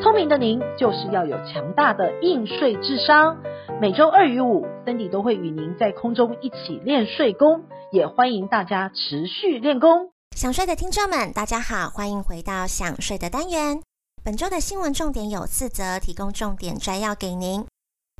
[0.00, 3.36] 聪明的您就是要有强大的应税智商。
[3.80, 10.12] 每周二与五，Cindy 都会与您在空中一起练税功，也欢迎大家持续练功。
[10.36, 13.82] 想税的听众们，大家好，欢迎回到想税的单元。
[14.22, 17.66] 本周的新闻重点有四则，提供重点摘要给您。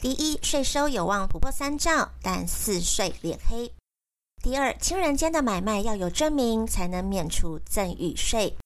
[0.03, 3.71] 第一，税收有望突破三兆，但四税脸黑。
[4.43, 8.57] 第二，亲人间的买卖要有证明才能免除赠与税。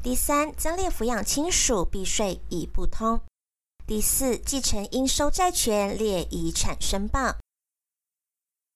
[0.00, 3.20] 第三，增列抚养亲属避税已不通。
[3.84, 7.36] 第四，继承应收债权列遗产申报。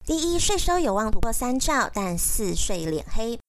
[0.05, 3.39] 第一，税收有望突破三兆，但四税脸黑。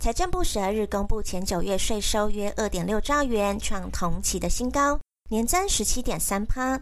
[0.00, 6.80] 财政部十二日公布前九月税收约二点六兆元，创同期的新高，年增十七点三趴。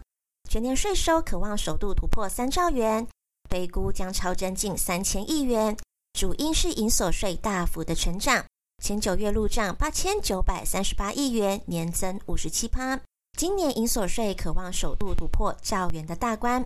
[0.49, 3.05] 全年税收可望首度突破三兆元，
[3.49, 5.75] 推估将超增近三千亿元，
[6.13, 8.45] 主因是营所税大幅的成长，
[8.81, 12.99] 前九月入账八千九百三十八亿元，年增五十七趴。
[13.37, 16.65] 今年营所税可望首度突破兆元的大关，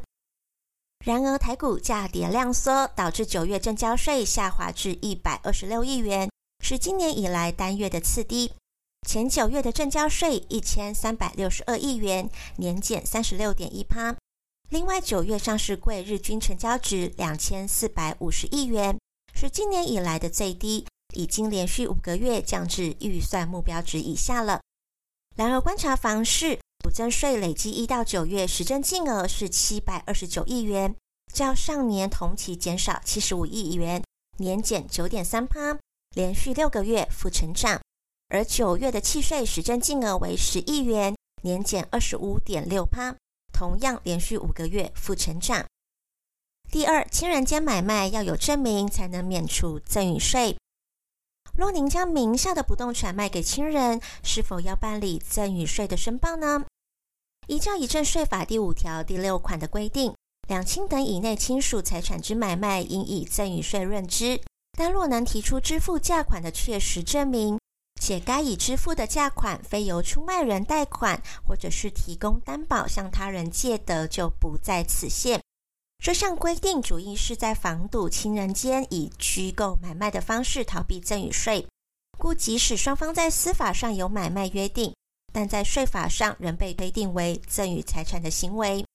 [1.05, 6.29] 然而台股价跌量缩，导致九月正交税下滑至一百二十六亿元，
[6.63, 8.53] 是今年以来单月的次低。
[9.05, 14.15] 前九月的正交税一千三百六十二亿元，年减三十六点一趴。
[14.69, 18.97] 另外，九月上市柜日均成交值两千四百五十亿元，
[19.33, 24.61] 是今年以来的最低，已经连续五个月降至预算目标值以下了。
[25.35, 30.95] 然而，观察房市补增税累计一到九月实征净额是七百二十九亿元，
[31.33, 34.03] 较上年同期减少七十五亿元，
[34.37, 35.77] 年减九点三趴，
[36.15, 37.81] 连续六个月负成长。
[38.29, 43.15] 而九月的契税实征净额为十亿元，年减二十五点六趴，
[43.53, 45.65] 同样连续五个月负成长。
[46.71, 50.57] 第二，亲人间买卖要有证明才能免除赠与税。
[51.57, 56.65] 若您将名下的不动产卖给亲人，是否要办理赠与税的申报呢？
[57.47, 60.13] 依照遗赠税法第五条第六款的规定，
[60.49, 64.41] 两亲等以内亲属财产之买卖，应以赠与税论之。
[64.77, 67.57] 但若能提出支付价款的确实证明，
[68.01, 75.39] 且该已支付的价款非由出卖人贷款，或者是提供担保向他人借得，就不在此限。
[76.05, 81.67] 这项规定主要是在防堵亲人间以虚构买卖的方式逃避赠与税，
[82.19, 84.93] 故即使双方在司法上有买卖约定，
[85.33, 88.85] 但在税法上仍被推定为赠与财产的行为。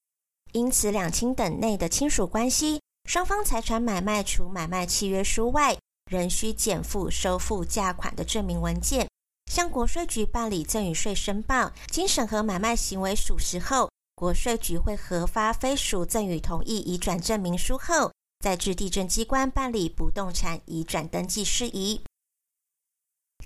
[0.52, 5.76] 因此，两亲等内的亲属关系，双方财产买卖除买卖契约书外，
[6.08, 9.08] 仍需减负收付价款的证明文件，
[9.50, 11.72] 向国税局办理赠与税申报。
[11.88, 13.89] 经审核买卖行为属实后，
[14.20, 22.02] 国税局会核发非属赠与同意移转证明书后，再至地政机关办理不动产移转登记事宜。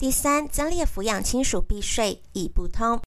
[0.01, 3.01] 第三，增列抚养亲属避税已不通。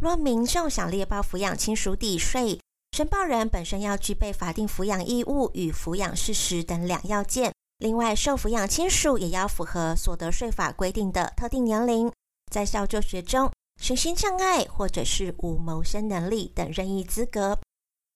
[0.00, 2.58] 若民众想列报抚养亲属抵税，
[2.92, 7.52] 申报人本身要具备法定抚养义务与抚养事实等两要件。
[7.80, 12.10] 另外，受抚养亲属也要符合所得税法规定的特定年龄，
[12.50, 13.52] 在校就学中。
[13.80, 17.58] 身心障碍或者是无谋生能力等任意资格。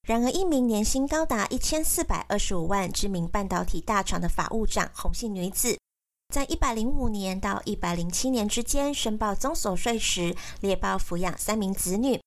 [0.07, 5.79] 然而，一名年薪高达一千四百二十五万知名半导体大厂的法务长红姓女子，
[6.33, 12.19] 在一百零五年到一百零七年之间申报综所税时，列报抚养三名子女，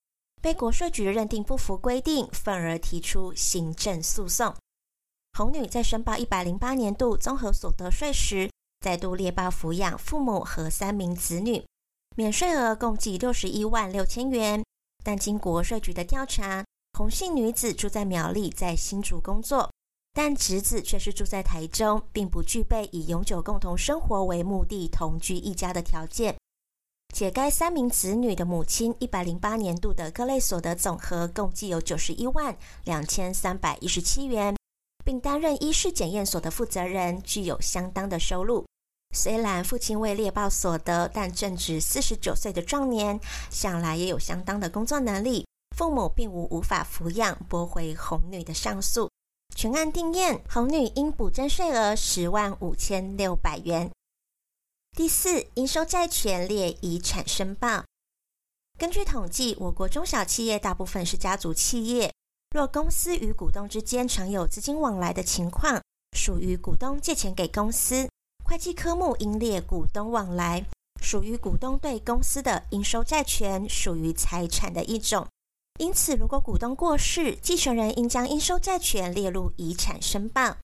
[0.44, 4.56] 被国税局认定不符规定，愤而提出行政诉讼。
[5.36, 11.63] 红女在申报一百零八年度综合所得税时，再度列报抚养父母和三名子女。
[12.18, 14.62] 免税额共计六十一万六千元，
[15.02, 16.66] 但经国税局的调查，
[16.98, 19.72] 洪姓女子住在苗栗，在新竹工作，
[20.13, 26.36] 但侄子却是住在台中，并不具备以永久共同生活为目的同居一家的条件。
[27.13, 34.56] 且该三名子女的母亲一百零八年度的各类所得总和共计有九十一万两千三百一十七元，
[35.06, 38.66] 并担任医事检验所的负责人，具有相当的收入。
[39.13, 43.19] 虽然父亲未列报所得，但正值四十九岁的壮年，
[43.50, 45.46] 想来也有相当的工作能力。
[45.75, 49.10] 父母并无无法抚养，驳回红女的上诉。
[49.56, 53.92] 全案定验，红女应补征税额十万五千六百元。
[54.96, 57.84] 第四，应收债权列遗产申报。
[58.78, 62.14] 根据统计，我国中小企业大部分是家族企业，
[62.56, 65.81] 若公司与股东之间常有资金往来的情况。
[66.14, 68.06] 属于股东借钱给公司；
[68.51, 70.62] 会计科目应列股东往来，
[71.01, 75.25] 属于股东对公司的应收债权，属于财产的一种。
[75.80, 80.57] 因此，如果股东过世，继承人应将应收债权列入遗产申报。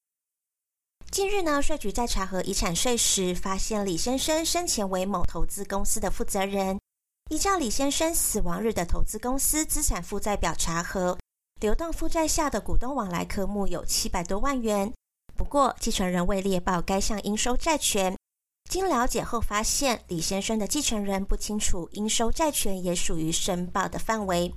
[1.10, 6.78] 近日呢，税局在查核遗产税时，发现李先生生前为某投资公司的负责人。
[7.30, 11.18] 依照李先生死亡日的投资公司资产负债表查核，
[11.62, 14.92] 流动负债下的股东往来科目有七百多万元。
[15.38, 18.18] 不过，继承人未列报该项应收债权。
[18.68, 24.51] 经了解后发现，李先生的继承人不清楚应收债权也属于申报的范围，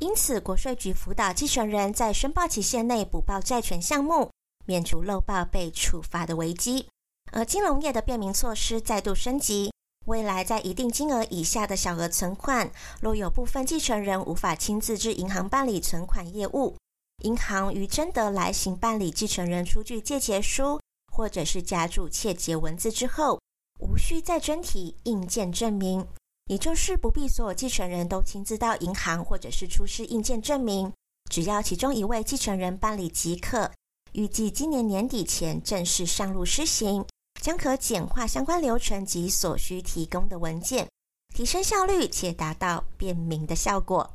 [0.00, 4.30] 因此国税局辅导继承人在申报期限内补报债权项目。
[4.64, 6.86] 免除漏报被处罚的危机，
[7.32, 9.72] 而金融业的便民措施再度升级。
[10.06, 12.70] 未来在一定金额以下的小额存款，
[13.00, 16.76] 若有部分继承人无法亲自至银行办理存款业务，
[17.22, 20.80] 银行于征得来行办理继承人出具借结书，
[21.12, 23.40] 或者是加注切结文字之后，
[23.80, 26.06] 无需再征提印鉴证明，
[26.46, 30.92] 也就是不必所有继承人都亲自到银行或者是出示印鉴证明，
[31.30, 33.70] 只要其中一位继承人办理即可。
[34.12, 37.04] 预计今年年底前正式上路施行，
[37.40, 40.86] 将可简化相关流程及所需提供的文件，
[41.34, 44.14] 提升效率且达到便民的效果。